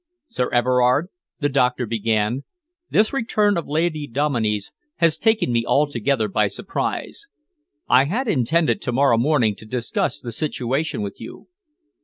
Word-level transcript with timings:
"Sir 0.27 0.49
Everard," 0.49 1.09
the 1.41 1.47
doctor 1.47 1.85
began, 1.85 2.43
"this 2.89 3.13
return 3.13 3.55
of 3.55 3.67
Lady 3.67 4.07
Dominey's 4.07 4.71
has 4.95 5.15
taken 5.15 5.51
me 5.51 5.63
altogether 5.63 6.27
by 6.27 6.47
surprise. 6.47 7.27
I 7.87 8.05
had 8.05 8.27
intended 8.27 8.81
to 8.81 8.91
morrow 8.91 9.19
morning 9.19 9.55
to 9.57 9.65
discuss 9.67 10.19
the 10.19 10.31
situation 10.31 11.03
with 11.03 11.21
you." 11.21 11.49